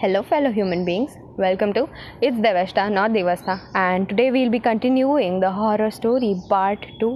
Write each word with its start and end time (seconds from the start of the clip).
Hello, 0.00 0.22
fellow 0.22 0.52
human 0.52 0.84
beings. 0.84 1.18
Welcome 1.36 1.72
to 1.72 1.88
It's 2.22 2.36
Devashta, 2.36 2.82
not 2.88 3.10
Devasta, 3.10 3.58
and 3.74 4.08
today 4.08 4.30
we'll 4.30 4.48
be 4.48 4.60
continuing 4.60 5.40
the 5.40 5.50
horror 5.50 5.90
story 5.90 6.30
part 6.50 6.86
two 7.00 7.10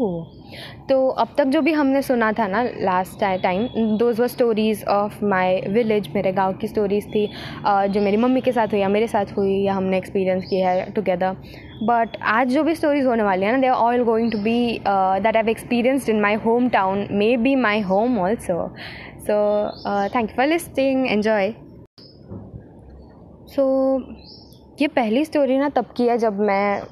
तो 0.88 0.96
अब 1.24 1.34
तक 1.38 1.44
जो 1.54 1.60
भी 1.62 1.72
हमने 1.72 2.02
सुना 2.02 2.32
था 2.32 2.46
ना 2.46 2.62
last 2.80 3.20
time 3.42 3.96
those 3.98 4.20
were 4.20 4.28
stories 4.28 4.84
of 4.94 5.24
my 5.24 5.60
village 5.68 6.08
मेरे 6.14 6.32
गाँव 6.32 6.56
की 6.60 6.68
स्टोरीज़ 6.68 7.06
थी 7.08 7.26
जो 7.66 8.00
मेरी 8.00 8.16
मम्मी 8.16 8.40
के 8.40 8.52
साथ 8.52 8.72
हुई 8.72 8.80
या 8.80 8.88
मेरे 8.88 9.06
साथ 9.08 9.36
हुई 9.38 9.56
या 9.62 9.74
हमने 9.74 9.98
एक्सपीरियंस 9.98 10.44
किया 10.50 10.70
है 10.70 10.90
टुगेदर 10.92 11.36
बट 11.86 12.16
आज 12.36 12.52
जो 12.54 12.64
भी 12.64 12.74
स्टोरीज 12.74 13.06
होने 13.06 13.22
वाली 13.22 13.46
है 13.46 13.52
ना 13.52 13.58
they 13.60 13.66
are 13.66 13.74
all 13.88 14.04
going 14.04 14.32
to 14.32 14.38
be 14.42 14.60
that 14.86 15.36
have 15.36 15.48
experienced 15.48 16.10
in 16.10 16.20
my 16.20 16.44
home 16.46 16.68
town 16.78 17.08
maybe 17.48 17.54
my 17.66 17.80
home 17.90 18.18
also 18.20 18.72
so 19.28 19.42
thank 20.14 20.30
you 20.30 20.36
for 20.36 20.46
listing 20.46 21.06
enjoy 21.10 21.54
so 23.52 23.62
so, 23.98 24.80
ये 24.80 24.86
पहली 24.88 25.24
स्टोरी 25.24 25.56
ना 25.58 25.68
तब 25.68 25.86
की 25.96 26.06
है 26.08 26.16
जब 26.18 26.38
मैं 26.40 26.82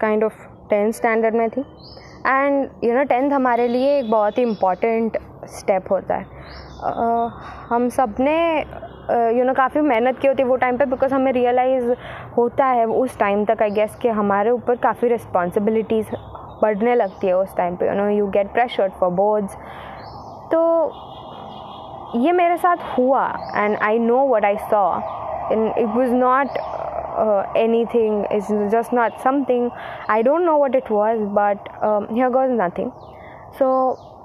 काइंड 0.00 0.24
ऑफ़ 0.24 0.34
टेंथ 0.70 0.92
स्टैंडर्ड 0.92 1.34
में 1.34 1.48
थी। 1.50 1.60
एंड 2.26 2.84
यू 2.84 2.94
नो 2.94 3.02
टेंथ 3.04 3.30
हमारे 3.32 3.68
लिए 3.68 3.98
एक 3.98 4.10
बहुत 4.10 4.38
ही 4.38 4.42
इंपॉर्टेंट 4.42 5.16
स्टेप 5.50 5.90
होता 5.90 6.16
है। 6.16 6.24
uh, 6.24 7.30
हम 7.70 7.88
सबने 7.88 8.34
यू 9.38 9.44
नो 9.44 9.54
काफ़ी 9.54 9.80
मेहनत 9.80 10.18
की 10.18 10.28
होती 10.28 10.42
है 10.42 10.48
वो 10.48 10.56
टाइम 10.56 10.76
पे 10.78 10.84
बिकॉज़ 10.86 11.14
हमें 11.14 11.32
रियलाइज़ 11.32 11.90
होता 12.36 12.66
है 12.66 12.84
उस 12.86 13.18
टाइम 13.18 13.44
तक 13.44 13.62
आई 13.62 13.70
गेस 13.70 13.94
कि 14.02 14.08
हमारे 14.18 14.50
ऊपर 14.50 14.76
काफ़ी 14.82 15.08
रिस्पॉन्सिबिलिटीज़ 15.08 16.10
बढ़ने 16.62 16.94
लगती 16.94 17.26
है 17.26 17.36
उस 17.36 17.56
टाइम 17.56 17.76
पे। 17.76 17.86
You 17.86 17.94
know 17.94 18.08
you 18.08 18.26
get 18.26 18.52
pressured 18.52 18.92
for 18.92 19.10
boards 19.22 19.56
तो 20.52 20.60
ये 22.16 22.32
मेरे 22.32 22.56
साथ 22.56 22.76
हुआ 22.98 23.26
and 23.56 23.76
I 23.76 23.98
know 23.98 24.26
what 24.28 24.44
I 24.44 24.56
saw 24.70 24.84
and 25.51 25.73
it 25.77 25.89
was 25.89 26.11
not 26.11 26.47
uh, 27.17 27.43
anything 27.55 28.25
it's 28.31 28.49
just 28.71 28.91
not 28.93 29.21
something 29.21 29.69
i 30.07 30.21
don't 30.21 30.45
know 30.45 30.57
what 30.57 30.75
it 30.75 30.89
was 30.89 31.19
but 31.33 31.59
um, 31.81 32.07
here 32.09 32.29
goes 32.31 32.51
nothing 32.55 32.91
so 33.57 33.71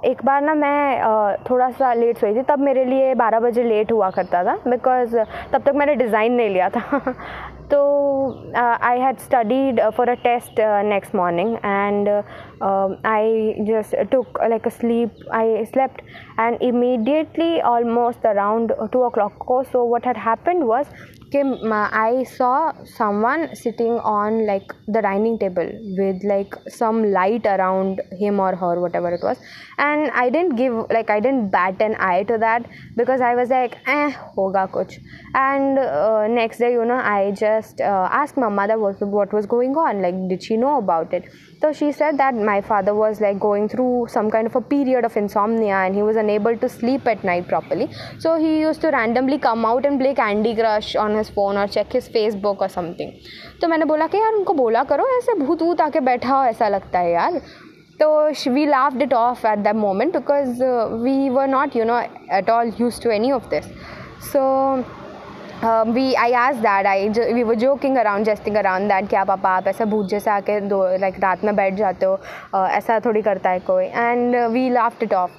एक 0.05 0.25
बार 0.25 0.43
ना 0.43 0.53
मैं 0.55 1.03
uh, 1.03 1.51
थोड़ा 1.51 1.71
सा 1.71 1.93
लेट 1.95 2.19
सोई 2.19 2.35
थी 2.35 2.43
तब 2.49 2.59
मेरे 2.59 2.85
लिए 2.85 3.15
बारह 3.15 3.41
बजे 3.41 3.63
लेट 3.63 3.93
हुआ 3.93 4.09
करता 4.11 4.43
था 4.45 4.55
बिकॉज 4.67 5.15
तब 5.53 5.63
तक 5.63 5.75
मैंने 5.77 5.95
डिज़ाइन 5.95 6.33
नहीं 6.33 6.49
लिया 6.51 6.69
था 6.71 7.15
तो 7.71 7.81
I 8.57 9.01
had 9.01 9.19
studied 9.19 9.81
for 9.97 10.09
a 10.09 10.15
test 10.23 10.61
next 10.85 11.15
morning 11.15 11.55
and 11.57 12.09
I 13.07 13.55
just 13.69 13.97
took 14.13 14.39
like 14.51 14.67
a 14.67 14.71
sleep 14.71 15.29
I 15.35 15.65
slept 15.65 16.01
and 16.41 16.63
immediately 16.63 17.61
almost 17.75 18.27
around 18.27 18.75
two 18.93 19.05
O 19.05 19.09
clock 19.11 19.37
को 19.47 19.63
so 19.63 19.87
what 19.95 20.07
had 20.07 20.19
happened 20.27 20.65
was 20.65 20.87
I 21.34 22.24
saw 22.24 22.74
someone 22.84 23.56
sitting 23.56 24.00
on 24.00 24.46
like 24.46 24.74
the 24.88 25.02
dining 25.02 25.38
table 25.40 25.70
with 25.98 26.24
like 26.24 26.54
some 26.68 27.12
light 27.12 27.46
around 27.46 28.02
him 28.12 28.40
or 28.40 28.56
her, 28.56 28.80
whatever 28.80 29.14
it 29.14 29.22
was. 29.22 29.38
And 29.78 30.12
I 30.12 30.30
didn't 30.30 30.56
give 30.56 30.74
like 30.90 31.10
I 31.10 31.20
didn't 31.20 31.50
bat 31.50 31.82
an 31.82 31.96
eye 32.00 32.24
to 32.24 32.38
that 32.38 32.66
because 32.96 33.22
I 33.22 33.36
was 33.36 33.50
like, 33.50 33.78
eh, 33.88 34.12
hoga 34.12 34.70
kuch. 34.72 35.00
And 35.34 35.80
uh, 35.80 36.28
next 36.28 36.60
day, 36.60 36.72
you 36.74 36.86
know, 36.86 36.96
I 36.96 37.32
just 37.32 37.82
uh, 37.82 38.08
asked 38.12 38.38
my 38.38 38.50
mother 38.50 38.80
what, 38.80 39.02
what 39.02 39.34
was 39.34 39.46
going 39.46 39.76
on. 39.76 40.02
Like, 40.02 40.16
did 40.30 40.44
she 40.44 40.58
know 40.58 40.78
about 40.78 41.14
it? 41.14 41.26
So 41.65 41.75
she 41.75 41.93
said 41.93 42.17
that 42.17 42.35
my 42.35 42.61
father 42.63 42.95
was 42.95 43.21
like 43.21 43.39
going 43.39 43.69
through 43.69 44.07
some 44.09 44.31
kind 44.31 44.47
of 44.47 44.57
a 44.57 44.63
period 44.63 45.05
of 45.05 45.17
insomnia 45.17 45.75
and 45.75 45.95
he 45.95 46.03
was 46.03 46.17
unable 46.17 46.57
to 46.57 46.69
sleep 46.71 47.07
at 47.07 47.23
night 47.23 47.49
properly. 47.49 47.89
So 48.19 48.37
he 48.39 48.61
used 48.61 48.81
to 48.81 48.91
randomly 48.91 49.39
come 49.39 49.67
out 49.67 49.85
and 49.85 50.01
play 50.01 50.15
Candy 50.15 50.55
Crush 50.55 50.97
on 50.97 51.15
his 51.15 51.29
phone 51.29 51.59
or 51.59 51.67
check 51.69 51.93
his 51.93 52.09
Facebook 52.09 52.63
or 52.67 52.69
something. 52.77 53.13
तो 53.61 53.69
मैंने 53.69 53.85
बोला 53.93 54.07
कि 54.07 54.19
यार 54.19 54.35
उनको 54.35 54.55
बोला 54.63 54.85
करो 54.93 55.09
ऐसे 55.17 55.35
भूत 55.45 55.63
वूत 55.63 55.81
आके 55.81 56.01
बैठा 56.09 56.35
हो 56.37 56.45
ऐसा 56.45 56.69
लगता 56.69 56.99
है 56.99 57.13
यार 57.13 57.41
तो 58.01 58.09
we 58.53 58.65
laughed 58.67 59.03
it 59.03 59.13
off 59.15 59.45
at 59.47 59.59
that 59.59 59.77
moment 59.77 60.17
because 60.17 60.63
we 61.03 61.29
were 61.31 61.47
not 61.49 61.77
you 61.77 61.85
know 61.85 61.99
at 62.39 62.51
all 62.51 62.73
used 62.81 63.03
to 63.03 63.11
any 63.11 63.33
of 63.33 63.49
this 63.51 63.65
so 64.33 64.41
we 65.64 66.14
I 66.14 66.34
as 66.34 66.56
that 66.66 66.86
I 66.88 67.10
we 67.34 67.44
were 67.44 67.54
joking 67.56 67.98
around 67.98 68.26
jesting 68.26 68.56
around 68.58 68.90
that 68.90 69.10
क्या 69.10 69.24
पापा 69.24 69.50
आप 69.58 69.68
ऐसा 69.68 69.86
भूत 69.86 70.10
जैसे 70.10 70.30
आके 70.32 70.60
दो 70.70 70.82
like 71.00 71.20
रात 71.24 71.44
में 71.44 71.56
बैठ 71.56 71.74
जाते 71.74 72.06
हो 72.06 72.16
uh, 72.16 72.68
ऐसा 72.70 73.00
थोड़ी 73.06 73.22
करता 73.22 73.50
है 73.50 73.60
कोई 73.70 73.86
and 73.86 74.36
we 74.54 74.70
laughed 74.70 75.04
it 75.04 75.14
off 75.14 75.32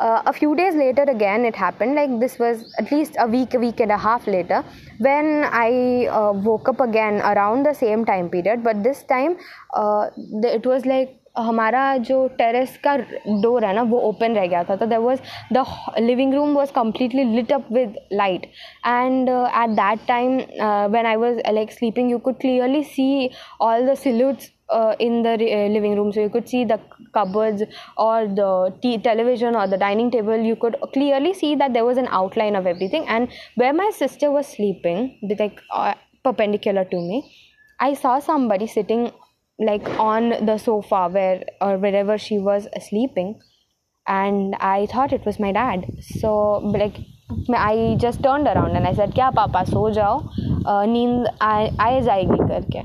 uh, 0.00 0.22
a 0.26 0.32
few 0.32 0.56
days 0.56 0.74
later 0.74 1.02
again 1.02 1.44
it 1.44 1.54
happened 1.54 1.94
like 1.94 2.18
this 2.18 2.38
was 2.38 2.64
at 2.78 2.90
least 2.90 3.16
a 3.18 3.26
week 3.26 3.54
a 3.54 3.58
week 3.58 3.80
and 3.80 3.92
a 3.92 3.98
half 3.98 4.26
later 4.26 4.64
when 4.98 5.44
i 5.52 6.06
uh, 6.06 6.32
woke 6.32 6.68
up 6.68 6.80
again 6.80 7.20
around 7.32 7.66
the 7.66 7.74
same 7.74 8.04
time 8.04 8.28
period 8.30 8.64
but 8.64 8.82
this 8.82 9.02
time 9.04 9.36
uh, 9.74 10.08
it 10.42 10.66
was 10.66 10.86
like 10.86 11.19
हमारा 11.37 11.85
जो 12.07 12.27
terrace 12.37 12.77
का 12.83 12.95
door 13.41 13.65
है 13.65 13.73
ना 13.75 13.81
वो 13.83 13.99
open 14.09 14.35
रह 14.35 14.45
गया 14.47 14.63
था 14.63 14.75
तो 14.75 14.85
there 14.85 14.99
was 14.99 15.19
the 15.53 15.65
living 15.99 16.33
room 16.33 16.53
was 16.55 16.71
completely 16.75 17.23
lit 17.35 17.51
up 17.53 17.71
with 17.73 17.95
light 18.13 18.45
and 18.87 19.29
at 19.29 19.69
that 19.79 20.07
time 20.07 20.37
when 20.91 21.05
I 21.05 21.15
was 21.25 21.41
like 21.53 21.71
sleeping 21.71 22.11
you 22.11 22.17
could 22.27 22.37
clearly 22.41 22.83
see 22.83 23.29
all 23.61 23.87
the 23.89 23.95
सिल्यूट्स 24.03 24.51
uh, 24.69 24.95
in 24.99 25.21
the 25.23 25.33
uh, 25.33 25.67
living 25.67 25.95
room 25.95 26.11
so 26.11 26.21
you 26.21 26.29
could 26.29 26.47
see 26.49 26.63
the 26.65 26.79
cupboards 27.13 27.63
or 27.97 28.27
the 28.27 28.73
t- 28.81 28.97
television 28.97 29.55
or 29.55 29.67
the 29.67 29.77
dining 29.77 30.09
table 30.11 30.37
you 30.37 30.55
could 30.55 30.75
clearly 30.93 31.33
see 31.33 31.55
that 31.55 31.73
there 31.73 31.85
was 31.85 31.97
an 31.97 32.07
outline 32.09 32.55
of 32.55 32.65
everything 32.65 33.07
and 33.07 33.29
where 33.55 33.73
my 33.73 33.89
sister 33.93 34.31
was 34.31 34.47
sleeping 34.47 35.17
like 35.39 35.59
uh, 35.71 35.93
perpendicular 36.23 36.85
to 36.85 36.97
me 36.97 37.23
i 37.79 37.93
saw 37.93 38.19
somebody 38.19 38.67
sitting 38.67 39.11
like 39.59 39.87
on 39.97 40.29
the 40.45 40.57
sofa 40.57 41.07
where 41.09 41.43
or 41.61 41.77
wherever 41.77 42.17
she 42.17 42.37
was 42.37 42.67
sleeping 42.87 43.39
and 44.05 44.55
i 44.59 44.85
thought 44.85 45.13
it 45.13 45.25
was 45.25 45.39
my 45.39 45.51
dad 45.51 45.85
so 46.21 46.57
like 46.79 46.97
I 47.49 47.97
just 47.99 48.21
turned 48.21 48.47
around 48.47 48.75
and 48.75 48.87
I 48.87 48.93
said 48.93 49.13
क्या 49.13 49.29
पापा 49.31 49.63
सो 49.63 49.89
जाओ 49.91 50.19
नींद 50.87 51.27
आए 51.41 52.01
जाएगी 52.01 52.37
करके 52.47 52.79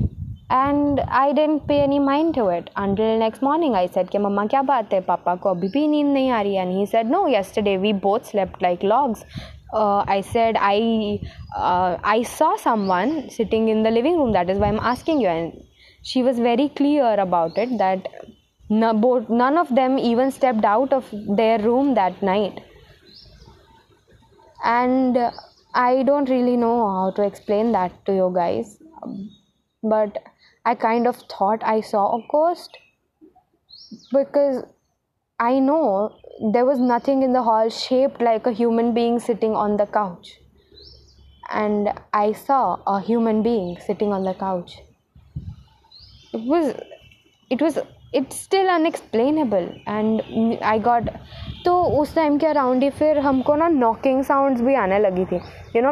and 0.54 1.00
I 1.00 1.32
dent 1.32 1.60
पे 1.68 1.76
any 1.82 1.98
mind 1.98 2.34
to 2.34 2.50
it 2.50 2.70
until 2.76 3.18
next 3.18 3.44
morning 3.44 3.74
I 3.76 3.88
said 3.94 4.08
कि 4.10 4.18
मम्मा 4.18 4.46
क्या 4.46 4.62
बात 4.72 4.92
है 4.94 5.00
पापा 5.08 5.34
को 5.42 5.50
अभी 5.50 5.68
भी 5.74 5.86
नींद 5.88 6.12
नहीं 6.12 6.30
आ 6.30 6.40
रही 6.40 6.54
and 6.56 6.72
he 6.76 6.86
said 6.86 7.10
no 7.10 7.26
yesterday 7.28 7.76
we 7.84 7.92
both 8.08 8.30
slept 8.30 8.62
like 8.62 8.84
logs 8.84 9.24
I 9.72 10.14
said 10.28 10.56
I 10.68 10.78
uh, 11.56 11.96
I 12.12 12.22
saw 12.30 12.56
someone 12.62 13.12
sitting 13.34 13.68
in 13.74 13.84
the 13.84 13.92
living 13.96 14.16
room. 14.20 14.32
That 14.36 14.48
is 14.54 14.58
why 14.62 14.70
I'm 14.74 14.80
asking 14.92 15.20
you. 15.24 15.34
she 16.09 16.21
was 16.21 16.37
very 16.37 16.69
clear 16.69 17.15
about 17.19 17.57
it 17.57 17.77
that 17.79 18.07
none 18.69 19.57
of 19.57 19.73
them 19.73 19.97
even 19.97 20.29
stepped 20.29 20.63
out 20.63 20.93
of 20.93 21.09
their 21.11 21.57
room 21.57 21.95
that 21.95 22.21
night. 22.21 22.61
And 24.63 25.17
I 25.73 26.03
don't 26.03 26.29
really 26.29 26.57
know 26.57 26.77
how 26.91 27.11
to 27.15 27.23
explain 27.23 27.71
that 27.71 28.05
to 28.05 28.13
you 28.13 28.31
guys, 28.35 28.77
but 29.81 30.21
I 30.63 30.75
kind 30.75 31.07
of 31.07 31.17
thought 31.33 31.63
I 31.63 31.81
saw 31.81 32.17
a 32.17 32.23
ghost 32.29 32.77
because 34.13 34.63
I 35.39 35.57
know 35.57 36.15
there 36.53 36.65
was 36.65 36.79
nothing 36.79 37.23
in 37.23 37.33
the 37.33 37.41
hall 37.41 37.69
shaped 37.69 38.21
like 38.21 38.45
a 38.45 38.51
human 38.51 38.93
being 38.93 39.19
sitting 39.19 39.55
on 39.55 39.77
the 39.77 39.87
couch. 39.87 40.39
And 41.49 41.89
I 42.13 42.33
saw 42.33 42.79
a 42.85 43.01
human 43.01 43.41
being 43.41 43.79
sitting 43.79 44.13
on 44.13 44.23
the 44.23 44.35
couch. 44.35 44.81
It 46.35 46.45
was, 46.45 46.73
it 47.51 47.61
was, 47.61 47.79
it's 48.13 48.35
still 48.37 48.67
unexplainable. 48.69 49.67
And 49.87 50.21
I 50.63 50.77
got, 50.79 51.09
तो 51.65 51.73
उस 51.99 52.13
time 52.15 52.37
के 52.37 52.47
around 52.47 52.83
ही 52.83 52.89
फिर 52.91 53.19
हमको 53.19 53.55
ना 53.55 53.67
knocking 53.67 54.23
sounds 54.23 54.61
भी 54.61 54.75
आने 54.75 54.99
लगी 54.99 55.25
थी 55.25 55.39
यू 55.75 55.81
नो 55.81 55.91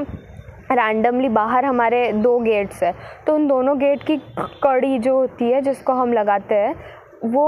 रैंडमली 0.72 1.30
बाहर 1.30 1.66
हमारे 1.66 2.02
दो 2.14 2.38
गेट्स 2.40 2.84
है 2.84 2.94
तो 3.28 3.36
उन 3.36 3.48
दोनों 3.48 3.78
गेट 3.80 4.04
की 4.08 4.18
कड़ी 4.64 4.98
जो 5.00 5.16
होती 5.16 5.52
है 5.52 5.62
जिसको 5.62 5.94
हम 5.94 6.14
लगाते 6.14 6.56
हैं 6.56 6.76
वो 7.34 7.48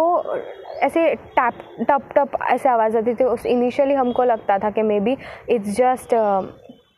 ऐसे 0.83 1.13
टैप 1.35 1.59
टप 1.89 2.09
टप 2.15 2.37
ऐसे 2.49 2.69
आवाज़ 2.69 2.97
आती 2.97 3.13
थी 3.15 3.23
उस 3.25 3.45
इनिशियली 3.45 3.93
हमको 3.93 4.23
लगता 4.23 4.57
था 4.59 4.69
कि 4.69 4.81
maybe 4.99 5.17
it's 5.49 5.75
just 5.77 6.13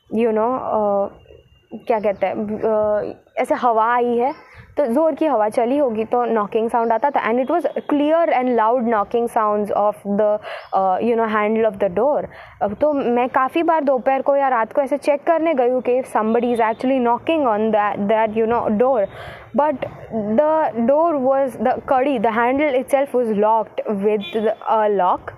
you 0.09 0.31
know 0.31 0.49
क्या 1.73 1.99
कहते 1.99 2.27
हैं 2.27 3.15
ऐसे 3.41 3.55
हवा 3.61 3.93
आई 3.93 4.17
है 4.17 4.33
तो 4.77 4.85
ज़ोर 4.85 5.15
की 5.15 5.25
हवा 5.25 5.47
चली 5.49 5.77
होगी 5.77 6.05
तो 6.05 6.23
नॉकिंग 6.25 6.69
साउंड 6.69 6.91
आता 6.93 7.09
था 7.09 7.29
and 7.29 7.39
it 7.39 7.51
was 7.51 7.67
clear 7.89 8.29
and 8.29 8.49
loud 8.55 8.87
knocking 8.87 9.27
sound 9.29 9.71
of 9.73 10.01
the 10.07 10.99
you 11.03 11.15
know 11.15 11.25
handle 11.27 11.65
of 11.65 11.75
the 11.75 11.91
door 11.95 12.27
तो 12.81 12.91
मैं 12.93 13.27
काफ़ी 13.29 13.63
बार 13.63 13.83
दोपहर 13.83 14.21
को 14.21 14.35
या 14.35 14.47
रात 14.49 14.73
को 14.73 14.81
ऐसे 14.81 14.97
चेक 14.99 15.23
करने 15.27 15.53
गई 15.53 15.69
हूँ 15.69 15.81
कि 15.81 16.01
somebody 16.13 16.51
is 16.53 16.61
actually 16.61 16.99
knocking 16.99 17.47
on 17.47 17.69
that 17.71 18.37
you 18.37 18.45
know 18.45 18.65
door 18.77 19.07
the 19.57 20.41
door 20.79 21.15
was 21.15 21.57
the 21.59 21.81
कड़ी 21.89 22.17
the 22.19 22.33
handle 22.33 22.75
itself 22.89 23.15
was 23.15 23.33
locked 23.35 23.81
with 24.03 24.47
a 24.47 24.85
lock 24.89 25.31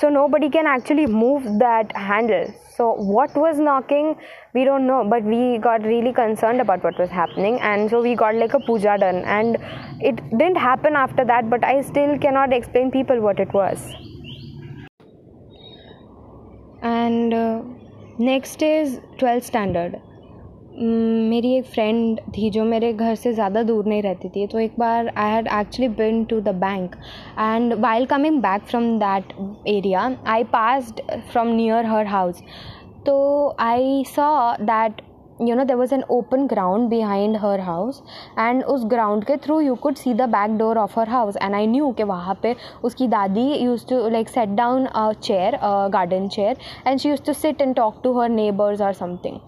so 0.00 0.08
nobody 0.08 0.48
can 0.48 0.66
actually 0.66 1.06
move 1.06 1.46
that 1.58 1.94
handle. 1.94 2.52
So 2.74 2.94
what 2.94 3.34
was 3.36 3.58
knocking 3.58 4.16
we 4.54 4.64
don't 4.64 4.86
know 4.86 5.04
but 5.04 5.22
we 5.22 5.58
got 5.58 5.82
really 5.82 6.12
concerned 6.12 6.60
about 6.60 6.82
what 6.82 6.98
was 6.98 7.10
happening. 7.10 7.60
And 7.60 7.90
so 7.90 8.00
we 8.00 8.14
got 8.14 8.34
like 8.34 8.54
a 8.54 8.60
puja 8.60 8.96
done. 8.98 9.16
And 9.24 9.58
it 10.00 10.16
didn't 10.30 10.56
happen 10.56 10.96
after 10.96 11.24
that 11.26 11.50
but 11.50 11.64
i 11.64 11.82
still 11.82 12.18
cannot 12.18 12.52
explain 12.52 12.90
people 12.90 13.20
what 13.20 13.38
it 13.38 13.52
was. 13.52 13.92
And 16.82 17.34
uh, 17.34 17.62
next 18.18 18.62
is 18.62 19.00
12th 19.18 19.44
standard 19.44 20.00
मेरी 20.80 21.52
एक 21.54 21.64
friend 21.64 22.20
थी 22.36 22.50
जो 22.50 22.64
मेरे 22.64 22.92
घर 22.92 23.14
से 23.14 23.32
ज़्यादा 23.32 23.62
दूर 23.62 23.86
नहीं 23.86 24.02
रहती 24.02 24.28
थी 24.28 24.46
तो 24.46 24.58
एक 24.58 24.74
बार 24.78 25.08
I 25.08 25.30
had 25.30 25.48
actually 25.52 25.88
been 25.94 26.24
to 26.24 26.40
the 26.40 26.54
bank 26.56 26.94
and 27.38 27.74
while 27.80 28.06
coming 28.06 28.40
back 28.42 28.62
from 28.62 28.84
that 28.98 29.32
area 29.68 30.10
I 30.26 30.44
passed 30.52 31.00
from 31.32 31.48
near 31.48 31.86
her 31.86 32.06
house 32.06 32.42
तो 33.06 33.16
I 33.60 34.04
saw 34.06 34.30
that 34.62 35.02
you 35.40 35.54
know 35.56 35.64
there 35.64 35.76
was 35.76 35.94
an 35.94 36.02
open 36.10 36.46
ground 36.46 36.88
behind 36.88 37.36
her 37.36 37.60
house 37.60 38.02
and 38.38 38.62
उस 38.64 38.84
ground 38.84 39.24
के 39.24 39.36
through 39.38 39.60
you 39.60 39.74
could 39.74 39.96
see 39.96 40.14
the 40.14 40.28
back 40.28 40.56
door 40.58 40.78
of 40.78 40.98
her 41.00 41.08
house 41.08 41.36
and 41.36 41.54
I 41.54 41.66
knew 41.66 41.90
कि 41.92 42.02
वहाँ 42.04 42.38
पे 42.42 42.54
उसकी 42.84 43.08
दादी 43.08 43.46
used 43.54 43.86
to 43.88 44.08
like 44.08 44.28
set 44.28 44.48
down 44.54 44.86
a 44.86 45.10
chair 45.12 45.58
garden 45.92 46.28
chair 46.28 46.56
and 46.86 46.98
she 46.98 47.08
used 47.08 47.22
to 47.22 47.32
sit 47.34 47.60
and 47.60 47.74
talk 47.76 48.00
to 48.04 48.18
her 48.20 48.28
neighbours 48.30 48.80
और 48.80 48.92
something 48.94 49.38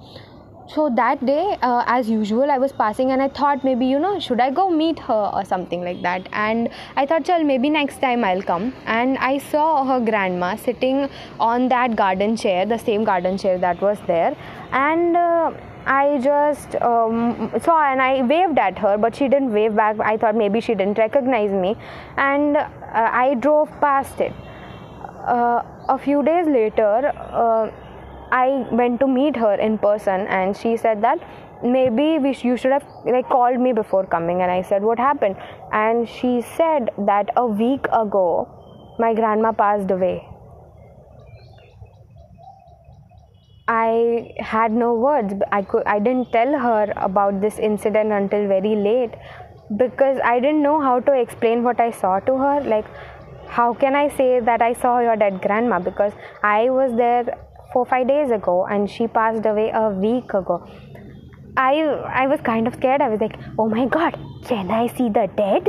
so 0.68 0.88
that 0.94 1.24
day 1.26 1.58
uh, 1.62 1.82
as 1.86 2.08
usual 2.08 2.50
i 2.50 2.58
was 2.58 2.72
passing 2.72 3.10
and 3.10 3.20
i 3.22 3.28
thought 3.28 3.64
maybe 3.64 3.86
you 3.86 3.98
know 3.98 4.18
should 4.18 4.40
i 4.40 4.50
go 4.50 4.68
meet 4.70 4.98
her 4.98 5.30
or 5.34 5.44
something 5.44 5.82
like 5.84 6.00
that 6.02 6.28
and 6.32 6.68
i 6.96 7.04
thought 7.04 7.26
well 7.28 7.42
maybe 7.42 7.68
next 7.68 8.00
time 8.00 8.24
i'll 8.24 8.42
come 8.42 8.72
and 8.86 9.18
i 9.18 9.38
saw 9.38 9.84
her 9.84 9.98
grandma 10.00 10.54
sitting 10.54 11.08
on 11.40 11.68
that 11.68 11.96
garden 11.96 12.36
chair 12.36 12.64
the 12.64 12.78
same 12.78 13.04
garden 13.04 13.36
chair 13.36 13.58
that 13.58 13.80
was 13.80 13.98
there 14.06 14.36
and 14.72 15.16
uh, 15.16 15.52
I 15.84 16.20
just 16.22 16.76
um, 16.76 17.50
saw 17.60 17.82
and 17.90 18.00
I 18.00 18.22
waved 18.22 18.56
at 18.56 18.78
her, 18.78 18.96
but 18.96 19.16
she 19.16 19.28
didn't 19.28 19.52
wave 19.52 19.74
back. 19.74 19.98
I 19.98 20.16
thought 20.16 20.36
maybe 20.36 20.60
she 20.60 20.76
didn't 20.76 20.96
recognize 20.96 21.50
me, 21.50 21.76
and 22.16 22.56
uh, 22.56 22.68
I 22.92 23.34
drove 23.34 23.68
past 23.80 24.20
it. 24.20 24.32
Uh, 25.26 25.62
a 25.88 25.98
few 25.98 26.22
days 26.22 26.46
later, 26.46 27.12
uh, 27.16 27.70
I 28.32 28.66
went 28.72 28.98
to 29.00 29.06
meet 29.06 29.36
her 29.36 29.54
in 29.54 29.78
person 29.78 30.26
and 30.26 30.56
she 30.56 30.76
said 30.78 31.02
that 31.02 31.18
maybe 31.62 32.18
we 32.18 32.32
sh- 32.32 32.44
you 32.44 32.56
should 32.56 32.72
have 32.72 32.84
like 33.04 33.28
called 33.28 33.60
me 33.60 33.72
before 33.72 34.06
coming. 34.06 34.40
And 34.40 34.50
I 34.50 34.62
said 34.62 34.82
what 34.82 34.98
happened? 34.98 35.36
And 35.72 36.08
she 36.08 36.40
said 36.40 36.90
that 37.06 37.30
a 37.36 37.46
week 37.46 37.86
ago 37.92 38.48
my 38.98 39.14
grandma 39.14 39.52
passed 39.52 39.90
away. 39.90 40.26
I 43.68 44.34
had 44.38 44.72
no 44.72 44.94
words. 44.94 45.34
I 45.52 45.62
could 45.62 45.86
I 45.86 45.98
didn't 45.98 46.32
tell 46.32 46.58
her 46.58 46.92
about 46.96 47.40
this 47.42 47.58
incident 47.58 48.12
until 48.12 48.48
very 48.48 48.74
late 48.74 49.14
because 49.76 50.18
I 50.24 50.40
didn't 50.40 50.62
know 50.62 50.80
how 50.80 51.00
to 51.00 51.20
explain 51.20 51.62
what 51.62 51.80
I 51.80 51.90
saw 51.90 52.18
to 52.20 52.36
her. 52.38 52.60
Like 52.62 52.86
how 53.46 53.72
can 53.74 53.94
I 53.94 54.08
say 54.08 54.40
that 54.40 54.62
I 54.62 54.72
saw 54.72 54.98
your 55.00 55.16
dead 55.16 55.42
grandma? 55.42 55.78
Because 55.78 56.12
I 56.42 56.70
was 56.70 56.96
there 56.96 57.38
four 57.72 57.84
five 57.86 58.08
days 58.08 58.30
ago 58.30 58.66
and 58.66 58.90
she 58.90 59.06
passed 59.06 59.46
away 59.46 59.70
a 59.70 59.88
week 59.90 60.34
ago. 60.34 60.66
I 61.56 61.72
i 62.22 62.26
was 62.26 62.40
kind 62.40 62.66
of 62.66 62.74
scared. 62.74 63.02
I 63.02 63.08
was 63.08 63.20
like 63.20 63.38
oh 63.58 63.68
my 63.68 63.86
god 63.86 64.18
can 64.44 64.70
i 64.70 64.86
see 64.86 65.08
the 65.08 65.28
dead? 65.36 65.68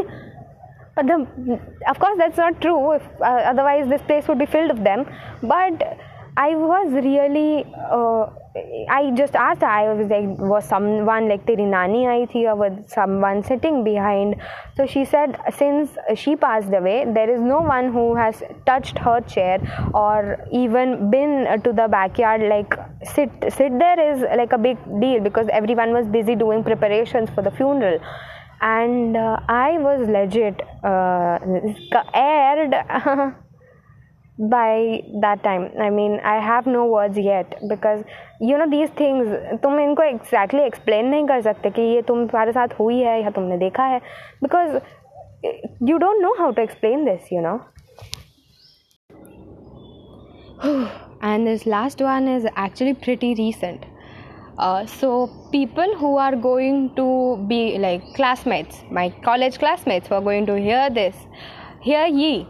But 0.95 1.07
the, 1.07 1.59
of 1.89 1.99
course 1.99 2.17
that's 2.19 2.37
not 2.37 2.61
true. 2.61 2.93
If, 2.93 3.01
uh, 3.19 3.25
otherwise 3.51 3.89
this 3.89 4.01
place 4.03 4.27
would 4.27 4.37
be 4.37 4.45
filled 4.45 4.73
with 4.73 4.83
them. 4.83 5.05
But 5.41 5.97
i 6.35 6.55
was 6.55 6.91
really 6.91 7.65
uh, 7.91 8.27
I 8.55 9.11
just 9.15 9.35
asked 9.35 9.63
I 9.63 9.91
was 9.91 10.07
like 10.07 10.37
was 10.37 10.65
someone 10.65 11.27
like 11.27 11.45
teri 11.47 11.65
nani 11.67 12.01
aayi 12.09 12.25
thi 12.31 12.45
or 12.47 12.55
was 12.55 12.73
someone 12.87 13.41
sitting 13.43 13.83
behind? 13.83 14.35
So 14.77 14.85
she 14.85 15.05
said 15.05 15.39
since 15.57 15.97
she 16.15 16.35
passed 16.35 16.71
away 16.79 17.05
there 17.17 17.31
is 17.35 17.41
no 17.41 17.61
one 17.61 17.91
who 17.91 18.15
has 18.15 18.43
touched 18.67 18.99
her 18.99 19.21
chair 19.21 19.57
or 19.93 20.37
even 20.51 21.09
been 21.09 21.33
to 21.63 21.73
the 21.73 21.87
backyard 21.87 22.43
like 22.53 22.77
sit 23.15 23.31
sit 23.57 23.79
there 23.79 23.99
is 24.09 24.21
like 24.43 24.53
a 24.53 24.61
big 24.69 24.77
deal 25.01 25.19
because 25.29 25.47
everyone 25.51 25.91
was 25.91 26.05
busy 26.05 26.35
doing 26.35 26.63
preparations 26.63 27.31
for 27.31 27.41
the 27.41 27.51
funeral. 27.51 27.99
And 28.61 29.17
uh, 29.17 29.39
I 29.49 29.77
was 29.79 30.07
legit 30.07 30.61
uh, 30.83 31.39
scared 31.87 33.33
by 34.38 35.02
that 35.20 35.42
time 35.42 35.68
i 35.80 35.90
mean 35.90 36.20
i 36.20 36.38
have 36.38 36.66
no 36.66 36.84
words 36.86 37.18
yet 37.18 37.54
because 37.68 38.04
you 38.40 38.56
know 38.56 38.70
these 38.70 38.90
things 38.90 39.26
तुम 39.62 39.80
इनको 39.80 40.02
exactly 40.10 40.62
explain 40.70 41.10
नहीं 41.10 41.26
कर 41.26 41.40
सकते 41.42 41.70
कि 41.70 41.82
ये 41.82 42.02
तुम्हारे 42.10 42.52
साथ 42.52 42.78
हुई 42.80 43.00
है 43.00 43.20
या 43.22 43.30
तुमने 43.38 43.56
देखा 43.58 43.84
है 43.86 44.00
because 44.44 44.80
you 45.80 45.98
don't 45.98 46.22
know 46.22 46.34
how 46.38 46.50
to 46.52 46.62
explain 46.62 47.04
this 47.04 47.32
you 47.32 47.40
know 47.40 47.60
and 51.20 51.46
this 51.46 51.66
last 51.66 52.00
one 52.00 52.28
is 52.28 52.46
actually 52.56 52.94
pretty 52.94 53.34
recent 53.34 53.86
uh, 54.58 54.86
so 54.86 55.30
people 55.50 55.96
who 55.96 56.16
are 56.16 56.36
going 56.36 56.94
to 56.94 57.44
be 57.48 57.78
like 57.78 58.02
classmates 58.14 58.84
my 58.90 59.08
college 59.24 59.58
classmates 59.58 60.08
who 60.08 60.14
are 60.14 60.20
going 60.20 60.46
to 60.46 60.56
hear 60.56 60.88
this 60.90 61.16
hear 61.80 62.06
ye 62.06 62.46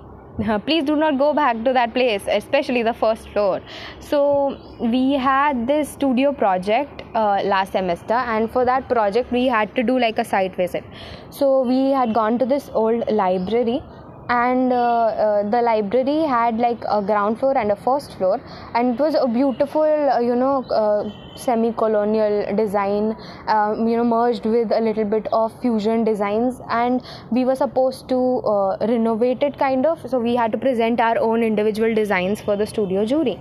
please 0.66 0.84
do 0.84 0.96
not 0.96 1.18
go 1.20 1.34
back 1.34 1.64
to 1.64 1.74
that 1.74 1.94
place 1.94 2.24
especially 2.28 2.82
the 2.84 2.94
first 2.94 3.30
floor. 3.30 3.62
So 4.00 4.58
we 4.80 5.14
had 5.14 5.68
this 5.68 5.90
studio 5.90 6.34
project 6.34 7.04
uh, 7.14 7.42
last 7.44 7.74
semester 7.74 8.16
and 8.16 8.52
for 8.52 8.66
that 8.66 8.90
project 8.90 9.32
we 9.32 9.46
had 9.46 9.76
to 9.76 9.84
do 9.84 10.00
like 10.00 10.18
a 10.18 10.26
site 10.26 10.56
visit. 10.56 10.84
So 11.30 11.62
we 11.62 11.92
had 11.92 12.14
gone 12.14 12.40
to 12.40 12.46
this 12.46 12.70
old 12.74 13.04
library 13.12 13.84
and 14.30 14.74
uh, 14.74 14.76
uh, 14.76 15.50
the 15.50 15.62
library 15.62 16.22
had 16.22 16.58
like 16.58 16.84
a 16.90 17.02
ground 17.02 17.40
floor 17.40 17.58
and 17.58 17.72
a 17.72 17.76
first 17.76 18.18
floor 18.18 18.42
and 18.74 18.96
it 18.96 19.00
was 19.00 19.16
a 19.16 19.28
beautiful 19.28 19.82
uh, 19.82 20.20
you 20.20 20.36
know 20.36 20.64
uh, 20.72 21.10
semi-colonial 21.36 22.56
design 22.56 23.16
um, 23.48 23.88
you 23.88 23.98
know 23.98 24.04
merged 24.04 24.46
with 24.46 24.72
a 24.72 24.80
little 24.80 25.06
bit 25.06 25.28
of 25.32 25.60
fusion 25.62 26.04
designs. 26.04 26.62
And 26.70 27.04
we 27.32 27.46
were 27.46 27.56
supposed 27.56 28.10
to 28.10 28.20
uh, 28.20 28.78
renovate 28.82 29.44
it 29.44 29.58
kind 29.58 29.86
of. 29.86 30.08
So 30.10 30.20
we 30.20 30.36
had 30.36 30.52
to 30.52 30.58
present 30.58 31.00
our 31.00 31.18
own 31.18 31.44
individual 31.44 31.94
designs 31.94 32.42
for 32.42 32.56
the 32.56 32.66
studio 32.66 33.06
jury. 33.06 33.40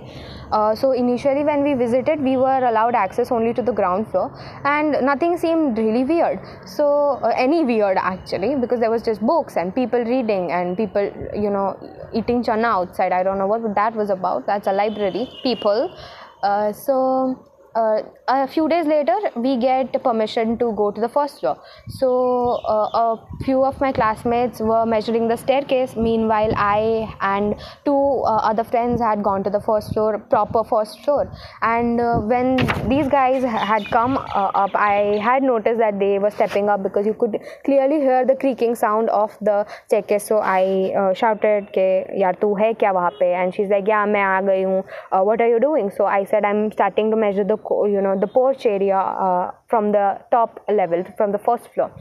Uh, 0.51 0.75
so 0.75 0.91
initially 0.91 1.43
when 1.43 1.63
we 1.63 1.73
visited 1.73 2.19
we 2.19 2.37
were 2.37 2.63
allowed 2.63 2.93
access 2.93 3.31
only 3.31 3.53
to 3.53 3.61
the 3.61 3.71
ground 3.71 4.07
floor. 4.09 4.31
And 4.63 4.97
nothing 5.01 5.37
seemed 5.37 5.77
really 5.77 6.03
weird. 6.03 6.39
So 6.65 7.19
uh, 7.23 7.33
any 7.35 7.63
weird 7.63 7.97
actually 7.97 8.55
because 8.55 8.79
there 8.79 8.91
was 8.91 9.03
just 9.03 9.21
books 9.21 9.55
and 9.57 9.73
people 9.73 10.03
reading 10.03 10.51
and 10.51 10.77
people 10.77 11.11
you 11.33 11.49
know 11.49 11.77
eating 12.13 12.43
chana 12.43 12.65
outside. 12.65 13.11
I 13.11 13.23
don't 13.23 13.37
know 13.37 13.47
what 13.47 13.75
that 13.75 13.95
was 13.95 14.09
about. 14.09 14.45
That's 14.45 14.67
a 14.67 14.73
library 14.73 15.29
people. 15.43 15.95
Uh, 16.43 16.71
so 16.73 17.52
uh, 17.75 18.01
a 18.27 18.47
few 18.47 18.67
days 18.69 18.85
later 18.85 19.15
we 19.35 19.57
get 19.57 19.91
permission 20.03 20.57
to 20.57 20.71
go 20.73 20.91
to 20.91 21.01
the 21.01 21.09
first 21.09 21.39
floor. 21.39 21.57
So 21.89 22.61
uh, 22.67 22.89
a 22.93 23.43
few 23.43 23.63
of 23.63 23.79
my 23.81 23.91
classmates 23.91 24.59
were 24.59 24.85
measuring 24.85 25.27
the 25.27 25.37
staircase. 25.37 25.95
Meanwhile 25.95 26.53
i 26.55 27.13
and 27.21 27.55
two 27.85 28.23
uh, 28.25 28.49
other 28.51 28.63
friends 28.63 29.01
had 29.01 29.23
gone 29.23 29.43
to 29.43 29.49
the 29.49 29.59
first 29.59 29.93
floor 29.93 30.19
proper 30.19 30.63
first 30.63 30.99
floor. 31.03 31.31
And 31.61 31.99
uh, 31.99 32.19
when 32.19 32.57
these 32.87 33.07
guys 33.07 33.43
had 33.43 33.85
come 33.87 34.17
uh, 34.17 34.51
up 34.63 34.75
i 34.75 35.19
had 35.21 35.43
noticed 35.43 35.79
that 35.79 35.99
they 35.99 36.19
were 36.19 36.31
stepping 36.31 36.69
up 36.69 36.83
because 36.83 37.05
you 37.05 37.13
could 37.13 37.39
clearly 37.65 37.99
hear 38.01 38.25
the 38.25 38.35
creaking 38.35 38.75
sound 38.75 39.09
of 39.09 39.35
the 39.41 39.65
staircase. 39.87 40.27
So 40.27 40.39
i 40.39 41.13
shouted 41.15 41.73
ke 41.73 41.87
yaar 42.21 42.39
tu 42.39 42.53
hai 42.55 42.73
kya 42.73 43.19
pe? 43.19 43.33
And 43.33 43.53
she's 43.53 43.69
like 43.69 43.87
yeah 43.87 44.05
main 44.05 44.23
aa 44.23 44.41
gayi 44.41 44.83
what 45.11 45.41
are 45.41 45.47
you 45.47 45.59
doing? 45.59 45.89
So 45.89 46.05
i 46.05 46.23
said 46.23 46.45
i'm 46.45 46.71
starting 46.71 47.09
to 47.09 47.17
measure 47.17 47.43
the 47.43 47.57
you 47.69 48.01
know 48.01 48.19
the 48.19 48.27
porch 48.27 48.65
area 48.65 48.97
uh, 48.97 49.51
from 49.67 49.91
the 49.91 50.19
top 50.31 50.63
level 50.69 51.03
from 51.17 51.31
the 51.31 51.37
first 51.39 51.73
floor. 51.73 51.91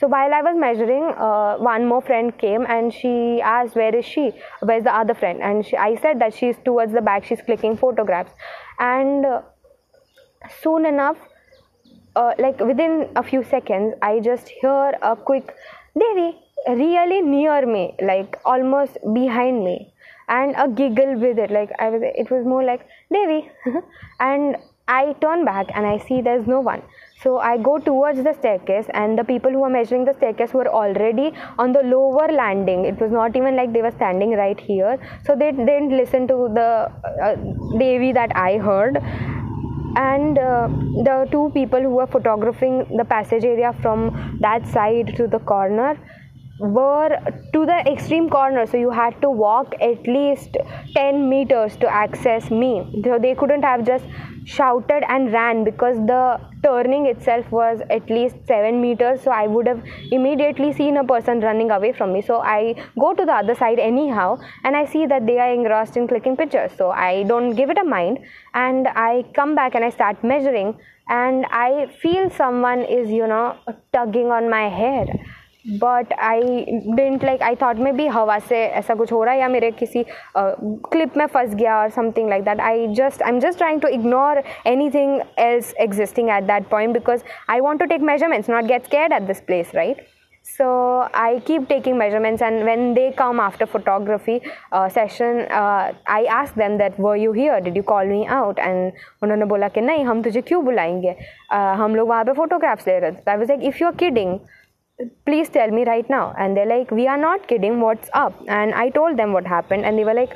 So 0.00 0.06
while 0.06 0.32
i 0.32 0.42
was 0.42 0.56
measuring 0.56 1.04
uh, 1.26 1.56
one 1.56 1.86
more 1.86 2.00
friend 2.00 2.36
came 2.38 2.66
and 2.66 2.92
she 2.92 3.40
asked 3.42 3.74
where 3.74 3.94
is 3.94 4.04
she? 4.04 4.32
Where's 4.60 4.84
the 4.84 4.94
other 4.94 5.14
friend? 5.14 5.42
And 5.42 5.66
she, 5.66 5.76
i 5.76 5.96
said 5.96 6.20
that 6.20 6.34
she's 6.34 6.56
towards 6.64 6.92
the 6.92 7.00
back 7.00 7.24
she's 7.24 7.42
clicking 7.42 7.76
photographs. 7.76 8.32
And 8.78 9.26
uh, 9.26 9.42
soon 10.62 10.86
enough 10.86 11.16
uh, 12.16 12.32
like 12.38 12.60
within 12.60 13.08
a 13.16 13.22
few 13.22 13.42
seconds 13.44 13.94
i 14.02 14.20
just 14.20 14.48
hear 14.48 14.92
a 15.02 15.16
quick 15.16 15.54
devi 15.98 16.36
really 16.68 17.20
near 17.22 17.66
me 17.66 17.94
like 18.00 18.38
almost 18.44 18.98
behind 19.14 19.64
me. 19.64 19.92
And 20.28 20.54
a 20.58 20.68
giggle 20.68 21.14
with 21.18 21.38
it 21.38 21.50
like 21.50 21.70
i 21.78 21.88
was 21.88 22.02
it 22.04 22.30
was 22.30 22.44
more 22.44 22.62
like 22.62 22.86
devi 23.12 23.50
and 24.20 24.56
I 24.88 25.14
turn 25.20 25.44
back 25.44 25.70
and 25.74 25.86
I 25.86 25.98
see 25.98 26.22
there's 26.22 26.46
no 26.46 26.60
one. 26.60 26.82
So 27.22 27.38
I 27.38 27.58
go 27.58 27.78
towards 27.78 28.22
the 28.22 28.32
staircase, 28.32 28.86
and 28.94 29.18
the 29.18 29.24
people 29.24 29.50
who 29.50 29.60
were 29.60 29.68
measuring 29.68 30.04
the 30.04 30.14
staircase 30.14 30.52
were 30.54 30.68
already 30.68 31.32
on 31.58 31.72
the 31.72 31.82
lower 31.82 32.28
landing. 32.28 32.84
It 32.84 33.00
was 33.00 33.10
not 33.10 33.36
even 33.36 33.56
like 33.56 33.72
they 33.72 33.82
were 33.82 33.90
standing 33.90 34.30
right 34.36 34.58
here. 34.58 34.98
So 35.26 35.34
they 35.34 35.50
didn't 35.50 35.90
listen 35.90 36.28
to 36.28 36.48
the 36.54 36.92
uh, 37.22 37.34
Devi 37.76 38.12
that 38.12 38.36
I 38.36 38.58
heard. 38.58 38.98
And 39.96 40.38
uh, 40.38 40.68
the 41.08 41.26
two 41.32 41.50
people 41.54 41.80
who 41.80 41.90
were 41.90 42.06
photographing 42.06 42.86
the 42.96 43.04
passage 43.04 43.44
area 43.44 43.74
from 43.82 44.38
that 44.40 44.64
side 44.66 45.16
to 45.16 45.26
the 45.26 45.40
corner 45.40 45.98
were 46.58 47.18
to 47.52 47.66
the 47.66 47.78
extreme 47.90 48.28
corner 48.28 48.66
so 48.66 48.76
you 48.76 48.90
had 48.90 49.20
to 49.22 49.30
walk 49.30 49.74
at 49.80 50.06
least 50.06 50.56
10 50.94 51.28
meters 51.28 51.76
to 51.76 51.88
access 51.88 52.50
me. 52.50 53.02
So 53.04 53.18
they 53.18 53.34
couldn't 53.34 53.62
have 53.62 53.86
just 53.86 54.04
shouted 54.44 55.04
and 55.08 55.32
ran 55.32 55.62
because 55.62 55.96
the 56.06 56.40
turning 56.64 57.06
itself 57.06 57.50
was 57.52 57.80
at 57.90 58.08
least 58.08 58.34
7 58.46 58.80
meters 58.80 59.20
so 59.22 59.30
i 59.30 59.46
would 59.46 59.66
have 59.66 59.82
immediately 60.10 60.72
seen 60.72 60.96
a 60.96 61.04
person 61.04 61.40
running 61.40 61.70
away 61.70 61.92
from 61.92 62.12
me. 62.12 62.22
So 62.22 62.40
i 62.40 62.74
go 62.98 63.14
to 63.14 63.24
the 63.24 63.32
other 63.32 63.54
side 63.54 63.78
anyhow 63.78 64.38
and 64.64 64.74
i 64.74 64.84
see 64.84 65.06
that 65.06 65.26
they 65.26 65.38
are 65.38 65.52
engrossed 65.52 65.96
in 65.96 66.08
clicking 66.08 66.36
pictures. 66.36 66.72
So 66.76 66.90
i 66.90 67.24
don't 67.24 67.54
give 67.54 67.70
it 67.70 67.78
a 67.78 67.84
mind 67.84 68.18
and 68.54 68.88
i 68.88 69.24
come 69.34 69.54
back 69.54 69.74
and 69.74 69.84
i 69.84 69.90
start 69.90 70.24
measuring 70.24 70.76
and 71.08 71.46
i 71.46 71.86
feel 72.02 72.30
someone 72.30 72.80
is 72.82 73.10
you 73.10 73.26
know 73.26 73.56
tugging 73.92 74.30
on 74.30 74.50
my 74.50 74.68
hair 74.68 75.06
but 75.66 76.12
I 76.18 76.64
didn't 76.86 77.24
like 77.24 77.42
I 77.42 77.54
thought 77.62 77.76
में 77.76 77.96
भी 77.96 78.06
हवा 78.06 78.38
से 78.38 78.64
ऐसा 78.66 78.94
कुछ 78.94 79.12
हो 79.12 79.22
रहा 79.24 79.34
है 79.34 79.40
या 79.40 79.48
मेरे 79.48 79.70
किसी 79.70 80.04
क्लिप 80.36 81.10
uh, 81.10 81.16
में 81.16 81.26
फंस 81.26 81.54
गया 81.54 81.78
और 81.80 81.88
something 81.88 82.28
like 82.28 82.44
that 82.44 82.60
I 82.60 82.86
just 82.86 83.22
I 83.22 83.32
am 83.32 83.40
just 83.40 83.58
trying 83.58 83.80
to 83.80 83.88
ignore 83.88 84.42
anything 84.90 85.20
else 85.38 85.74
existing 85.80 86.30
at 86.30 86.44
that 86.44 86.68
point 86.70 86.92
because 86.92 87.22
I 87.50 87.60
want 87.60 87.80
to 87.80 87.86
take 87.86 88.00
measurements 88.00 88.50
not 88.50 88.64
get 88.64 88.86
care 88.86 89.12
at 89.12 89.22
this 89.22 89.40
place 89.40 89.72
right 89.74 90.06
so 90.48 91.08
i 91.14 91.40
keep 91.46 91.68
taking 91.68 91.96
measurements 91.98 92.42
and 92.42 92.64
when 92.64 92.94
they 92.94 93.12
come 93.12 93.40
after 93.40 93.66
photography 93.66 94.40
uh, 94.72 94.88
session 94.88 95.40
uh, 95.50 95.92
i 96.06 96.24
ask 96.36 96.54
them 96.54 96.78
that 96.78 96.98
were 96.98 97.16
you 97.16 97.32
here? 97.32 97.60
Did 97.60 97.76
you 97.76 97.82
call 97.82 98.06
me 98.06 98.26
out? 98.26 98.58
And 98.58 98.92
उन्होंने 99.22 99.44
बोला 99.44 99.68
कि 99.68 99.80
नहीं 99.80 100.04
हम 100.04 100.22
तुझे 100.22 100.40
क्यों 100.40 100.64
बुलाएँगे? 100.64 101.14
Uh, 101.52 101.74
हम 101.80 101.96
लोग 101.96 102.08
वहाँ 102.08 102.24
पे 102.24 102.32
फोटोग्राफ्स 102.32 102.88
ले 102.88 102.98
रहे 102.98 103.12
थे। 103.12 103.30
I 103.30 103.36
was 103.36 103.50
like 103.50 103.62
if 103.62 103.78
you 103.82 103.88
are 103.88 103.94
kidding 103.94 104.38
please 105.25 105.49
tell 105.49 105.71
me 105.71 105.83
right 105.85 106.09
now 106.09 106.33
and 106.37 106.55
they're 106.55 106.65
like 106.65 106.91
we 106.91 107.07
are 107.07 107.17
not 107.17 107.47
kidding 107.47 107.79
what's 107.81 108.09
up 108.13 108.33
and 108.47 108.73
i 108.75 108.89
told 108.89 109.17
them 109.17 109.33
what 109.33 109.47
happened 109.47 109.85
and 109.85 109.97
they 109.97 110.03
were 110.03 110.13
like 110.13 110.35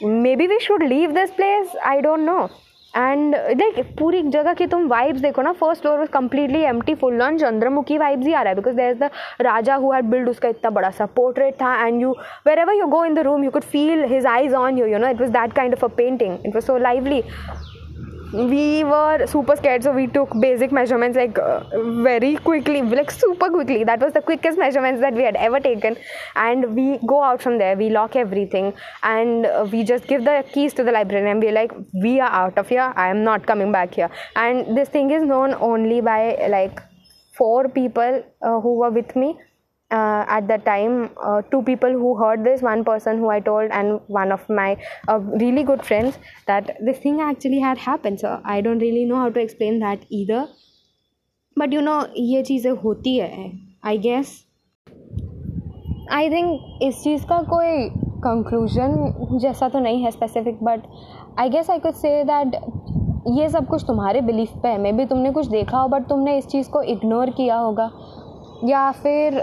maybe 0.00 0.46
we 0.46 0.58
should 0.60 0.82
leave 0.82 1.14
this 1.14 1.30
place 1.32 1.74
i 1.84 2.00
don't 2.00 2.24
know 2.24 2.42
and 2.94 3.34
देख 3.56 3.78
पूरी 3.98 4.22
जगह 4.22 4.54
की 4.54 4.66
तुम 4.66 4.86
vibes 4.88 5.20
देखो 5.20 5.42
ना 5.42 5.52
first 5.60 5.82
floor 5.82 5.98
was 5.98 6.08
completely 6.12 6.62
empty 6.62 6.94
full 7.00 7.22
on 7.22 7.36
Chandramukhi 7.38 7.98
vibes 7.98 8.26
ही 8.26 8.32
आ 8.32 8.42
रहा 8.42 8.50
है 8.50 8.56
because 8.56 8.74
there 8.74 8.90
is 8.90 8.98
the 9.02 9.10
Raja 9.42 9.74
who 9.74 9.92
had 9.92 10.04
build 10.10 10.28
उसका 10.28 10.48
इतना 10.48 10.70
बड़ा 10.70 10.90
सा 10.90 11.06
पोर्ट्रेट 11.16 11.54
था 11.60 11.74
and 11.86 12.00
you 12.02 12.14
where 12.46 12.58
ever 12.58 12.74
you 12.74 12.86
go 12.86 13.04
in 13.04 13.14
the 13.14 13.18
room 13.28 13.44
you 13.44 13.50
could 13.50 13.64
feel 13.72 14.04
his 14.12 14.26
eyes 14.26 14.54
on 14.54 14.78
you 14.78 14.86
you 14.86 14.98
know 14.98 15.08
it 15.08 15.20
was 15.20 15.30
that 15.30 15.52
kind 15.56 15.74
of 15.74 15.84
a 15.84 15.88
painting 15.96 16.46
it 16.46 16.54
was 16.54 16.64
so 16.64 16.78
lively 16.78 17.22
we 18.35 18.83
were 18.83 19.25
super 19.27 19.55
scared 19.55 19.83
so 19.83 19.91
we 19.91 20.07
took 20.07 20.29
basic 20.39 20.71
measurements 20.71 21.15
like 21.15 21.37
uh, 21.39 21.63
very 22.03 22.35
quickly 22.37 22.81
like 22.81 23.09
super 23.09 23.49
quickly. 23.49 23.83
That 23.83 24.01
was 24.01 24.13
the 24.13 24.21
quickest 24.21 24.57
measurements 24.57 24.99
that 25.01 25.13
we 25.13 25.23
had 25.23 25.35
ever 25.35 25.59
taken. 25.59 25.97
And 26.35 26.75
we 26.75 26.99
go 27.05 27.23
out 27.23 27.41
from 27.41 27.57
there 27.57 27.77
we 27.77 27.89
lock 27.89 28.15
everything 28.15 28.73
and 29.03 29.45
uh, 29.45 29.67
we 29.71 29.83
just 29.83 30.07
give 30.07 30.25
the 30.25 30.43
keys 30.51 30.73
to 30.73 30.83
the 30.83 30.91
librarian 30.91 31.27
and 31.27 31.41
we're 31.41 31.53
like 31.53 31.71
we 31.93 32.19
are 32.19 32.29
out 32.29 32.57
of 32.57 32.67
here. 32.67 32.93
I 32.95 33.09
am 33.09 33.23
not 33.23 33.45
coming 33.45 33.71
back 33.71 33.93
here. 33.93 34.09
And 34.35 34.77
this 34.77 34.89
thing 34.89 35.11
is 35.11 35.23
known 35.23 35.53
only 35.53 36.01
by 36.01 36.47
like 36.49 36.81
four 37.37 37.69
people 37.69 38.23
uh, 38.41 38.59
who 38.59 38.75
were 38.79 38.91
with 38.91 39.15
me 39.15 39.37
uh, 39.97 40.21
at 40.37 40.47
that 40.47 40.65
time 40.65 40.95
uh, 41.23 41.41
two 41.51 41.61
people 41.63 41.97
who 42.01 42.15
heard 42.15 42.43
this 42.43 42.61
one 42.61 42.83
person 42.83 43.17
who 43.17 43.29
i 43.29 43.39
told 43.39 43.71
and 43.71 43.99
one 44.19 44.31
of 44.31 44.47
my 44.49 44.69
uh, 45.07 45.19
really 45.43 45.63
good 45.63 45.83
friends 45.83 46.17
that 46.47 46.75
this 46.81 46.99
thing 46.99 47.19
actually 47.21 47.59
had 47.59 47.83
happened 47.87 48.19
so 48.19 48.39
i 48.45 48.61
don't 48.61 48.79
really 48.79 49.05
know 49.05 49.21
how 49.23 49.29
to 49.29 49.39
explain 49.39 49.79
that 49.79 50.07
either 50.11 50.41
but 51.57 51.71
you 51.71 51.81
know 51.81 51.99
ये 52.17 52.41
चीज़ें 52.43 52.71
होती 52.83 53.17
है 53.17 53.51
आई 53.85 53.97
guess 53.99 54.33
I 56.13 56.29
think 56.29 56.79
इस 56.83 57.03
चीज़ 57.03 57.25
का 57.25 57.41
कोई 57.49 57.89
conclusion 58.23 59.37
जैसा 59.41 59.69
तो 59.69 59.79
नहीं 59.79 60.03
है 60.03 60.11
specific 60.11 60.63
but 60.63 60.87
I 61.39 61.49
guess 61.49 61.69
I 61.69 61.79
could 61.79 61.93
say 61.95 62.23
that 62.23 62.55
ये 63.27 63.47
सब 63.49 63.67
कुछ 63.67 63.83
तुम्हारे 63.87 64.21
बिलीफ 64.21 64.51
पे 64.63 64.69
है 64.69 64.77
मे 64.81 64.91
बी 64.93 65.05
तुमने 65.05 65.31
कुछ 65.31 65.47
देखा 65.47 65.77
हो 65.77 65.87
बट 65.89 66.07
तुमने 66.09 66.37
इस 66.37 66.47
चीज़ 66.47 66.69
को 66.69 66.81
इग्नोर 66.93 67.29
किया 67.37 67.55
होगा 67.57 67.89
या 68.65 68.91
फिर 69.03 69.41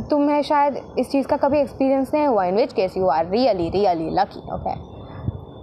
तुम्हें 0.00 0.42
शायद 0.42 0.80
इस 0.98 1.10
चीज़ 1.10 1.26
का 1.26 1.36
कभी 1.36 1.58
एक्सपीरियंस 1.60 2.12
नहीं 2.14 2.26
हुआ 2.26 2.44
in 2.44 2.56
which 2.56 2.72
case 2.72 2.96
you 2.96 3.06
are 3.08 3.26
really 3.28 3.68
really 3.70 4.10
lucky 4.14 4.40
okay 4.54 4.74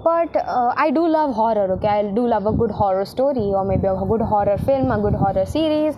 but 0.05 0.37
I 0.37 0.91
do 0.91 1.05
love 1.07 1.31
horror 1.31 1.71
okay 1.71 1.87
I 1.87 2.03
do 2.11 2.25
love 2.27 2.47
a 2.47 2.55
good 2.57 2.71
horror 2.71 3.03
story 3.05 3.51
और 3.53 3.65
maybe 3.77 3.87
a 3.87 3.93
good 4.05 4.21
horror 4.31 4.57
film 4.61 4.93
a 4.93 4.97
good 5.01 5.15
horror 5.17 5.45
series 5.47 5.97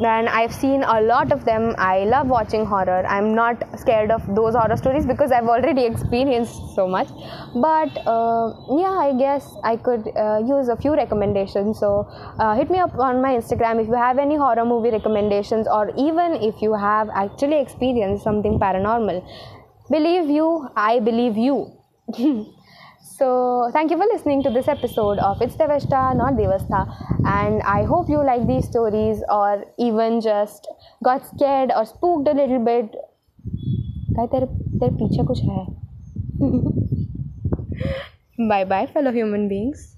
And 0.00 0.30
I've 0.30 0.54
seen 0.54 0.82
a 0.82 1.00
lot 1.02 1.30
of 1.30 1.44
them. 1.44 1.74
I 1.76 2.04
love 2.04 2.26
watching 2.26 2.64
horror. 2.64 3.04
I'm 3.06 3.34
not 3.34 3.62
scared 3.78 4.10
of 4.10 4.22
those 4.34 4.54
horror 4.54 4.76
stories 4.76 5.04
because 5.04 5.30
I've 5.30 5.46
already 5.46 5.84
experienced 5.84 6.74
so 6.74 6.88
much. 6.88 7.08
But 7.54 7.90
uh, 8.06 8.54
yeah, 8.78 8.96
I 8.96 9.14
guess 9.18 9.54
I 9.62 9.76
could 9.76 10.08
uh, 10.16 10.38
use 10.38 10.68
a 10.68 10.76
few 10.76 10.94
recommendations. 10.94 11.78
So 11.78 12.08
uh, 12.38 12.54
hit 12.56 12.70
me 12.70 12.78
up 12.78 12.98
on 12.98 13.20
my 13.20 13.32
Instagram 13.36 13.80
if 13.80 13.88
you 13.88 13.94
have 13.94 14.16
any 14.18 14.36
horror 14.36 14.64
movie 14.64 14.90
recommendations 14.90 15.68
or 15.68 15.90
even 15.98 16.34
if 16.34 16.62
you 16.62 16.72
have 16.74 17.10
actually 17.14 17.60
experienced 17.60 18.24
something 18.24 18.58
paranormal. 18.58 19.22
Believe 19.90 20.30
you, 20.30 20.68
I 20.76 21.00
believe 21.00 21.36
you. 21.36 21.76
So, 23.01 23.69
thank 23.71 23.91
you 23.91 23.97
for 23.97 24.05
listening 24.11 24.43
to 24.43 24.49
this 24.49 24.67
episode 24.67 25.19
of 25.19 25.41
It's 25.41 25.55
Devashta, 25.55 26.15
not 26.15 26.33
Devastha. 26.33 26.85
And 27.25 27.61
I 27.63 27.83
hope 27.83 28.09
you 28.09 28.23
like 28.23 28.45
these 28.45 28.65
stories 28.67 29.23
or 29.29 29.63
even 29.77 30.19
just 30.21 30.67
got 31.03 31.25
scared 31.25 31.71
or 31.75 31.85
spooked 31.85 32.27
a 32.27 32.33
little 32.33 32.59
bit. 32.59 32.95
Guy, 34.15 34.27
तेरे 34.31 34.45
तेरे 34.79 34.95
पीछे 34.97 35.23
कुछ 35.27 35.39
है. 35.43 35.65
bye 38.49 38.63
bye, 38.65 38.85
fellow 38.85 39.11
human 39.11 39.47
beings. 39.49 39.95